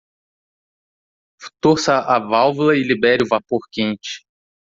[1.59, 4.25] Torça a válvula e libere o vapor quente.